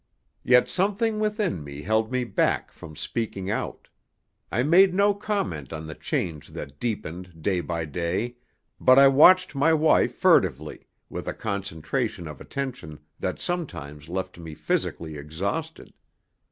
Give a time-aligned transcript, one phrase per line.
[0.41, 3.87] Yet something within me held me back from speaking out.
[4.51, 8.37] I made no comment on the change that deepened day by day,
[8.79, 14.55] but I watched my wife furtively, with a concentration of attention that sometimes left me
[14.55, 15.93] physically exhausted.